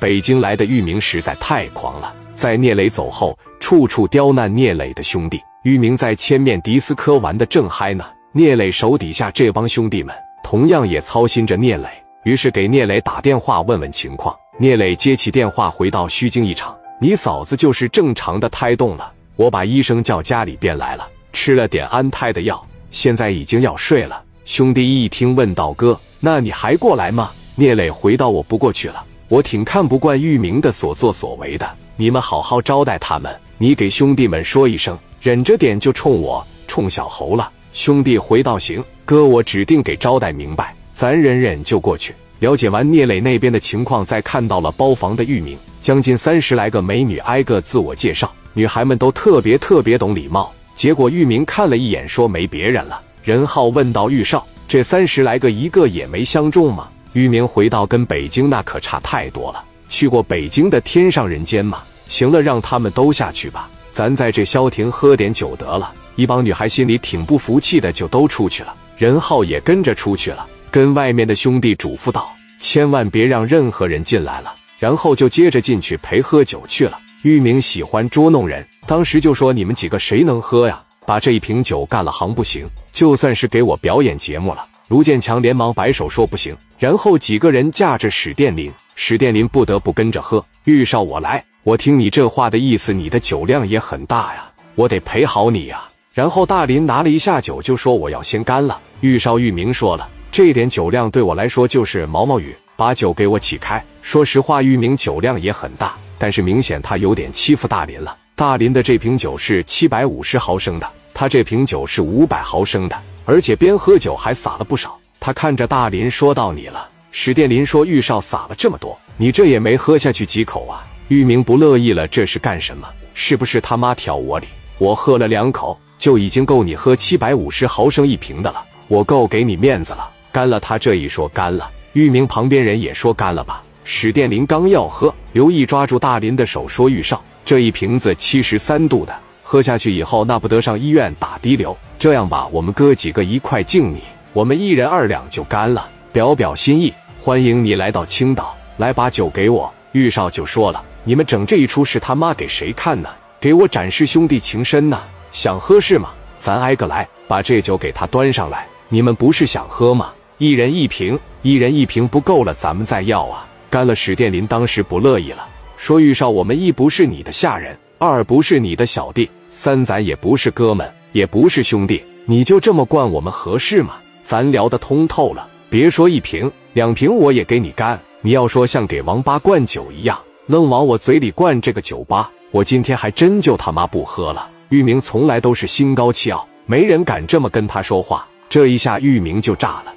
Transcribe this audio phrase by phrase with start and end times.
[0.00, 5.38] 北京来的玉明实在太狂了，在聂磊走后，处处刁难聂磊的兄弟。
[5.62, 11.86] 玉明在千面迪斯科玩的正嗨呢，聂磊手底下这帮兄弟们同样也操心着聂磊，
[12.24, 14.34] 于是给聂磊打电话问问情况。
[14.58, 31.64] 聂磊接起电话，回到虚惊一场：“你嫂子就是正常的胎动了，我把医生叫家里边来了，吃了点安胎的药，现在已经要睡了。”兄弟一听，问道：“哥，那你还过来吗？”聂磊回道：“我不过去了，我挺看不惯玉明的所作所为的。
[31.94, 50.52] 你们好好招待他们，你给兄弟们说一声，忍着点就冲我冲小猴了。”兄弟回道：“行，哥，我指定给招待明白，咱忍忍就过去。”了解完聂磊那边的情况，再看到了包房的玉明，将近三十来个美女挨个自我介绍，女孩们都特别特别懂礼貌。
[50.74, 53.00] 结果玉明看了一眼，说没别人了。
[53.22, 61.82] 任浩问道：“玉少，这三十来个一个也没相中吗？”玉明回到：“跟北京那可差太多了，去过北京的天上人间吗？
[62.08, 68.74] 行了，让他们都下去吧，咱在这消停喝点酒得了。”一帮女孩心里挺不服气的，就都出去了。
[68.96, 70.46] 任浩也跟着出去了。
[70.70, 76.98] 跟外面的兄弟嘱咐道：“千万别让任何人进来了。”然后就接着进去陪喝酒去了。
[77.22, 80.80] 玉明喜欢捉弄人，当时就说：“你们几个谁能喝呀？
[81.06, 82.68] 把这一瓶酒干了行不行？
[82.92, 90.44] 就算是给我表演节目了。”卢建强连忙摆手说：“不行。”然后几个人架着史殿林，史殿林不得不跟着喝。
[90.64, 91.44] 玉少，我来。
[91.62, 95.84] 我听你这话的意思，你的酒量也很大呀，我得陪好你呀。
[96.12, 100.08] 然后大林拿了一下酒，就说：“我要先干了。”玉少玉明说了。
[100.32, 103.80] 这点酒量对我来说就是毛毛雨，把酒给我起开。
[104.02, 108.16] 说实话，玉明酒量也很大，但是明显他有点欺负大林了。
[108.34, 114.98] 大林的这瓶酒是七百五十毫升的，他这瓶酒是五百毫升的，而且边喝酒还洒了不少。
[115.18, 122.88] 他看着大林说到：“你了。”史殿林说：“玉少洒了这么多，你这也没喝下去几口啊？”玉明不乐意了：“这是干什么？
[123.14, 124.46] 是不是他妈挑我理？
[124.78, 133.62] 我喝了两口就已经够你喝七百五十毫升一瓶的了，我够给你面子了。”干了，他这一说干了，玉明旁边人也说干了吧。
[133.82, 139.12] 史殿林刚要喝，刘毅抓住大林的手说：“玉少，这一瓶子七十三度的，
[139.50, 141.76] 喝下去以后那不得上医院打滴流。
[141.98, 144.00] 这样吧，我们哥几个一块敬你，
[144.32, 146.94] 我们一人二两就干了，表表心意。
[147.20, 153.08] 欢迎你来到青岛，来把酒给我。”玉少就说了：“你们整这一出是他妈给谁看呢？
[153.40, 155.00] 给我展示兄弟情深呢？
[155.32, 156.10] 想喝是吗？
[156.38, 158.68] 咱挨个来，把这酒给他端上来。
[158.88, 163.44] 你们不是想喝吗？”一人一瓶，一人一瓶不够了，咱们再要啊！
[163.68, 165.44] 干了，史殿林当时不乐意了，
[165.76, 173.96] 说：“玉少，我们一不是你的下人，二不是你的小弟，三咱也不是哥们，也不是兄弟，你就这么惯我们合适吗？
[174.22, 178.00] 咱聊得通透了，别说一瓶两瓶，我也给你干。
[178.20, 180.16] 你要说像给王八灌酒一样，
[180.46, 189.92] 愣往我嘴里灌这个酒吧，我今天还真就他妈不喝了。”玉明从来都是心高气傲，没人敢这么跟他说话，这一下玉明就炸了。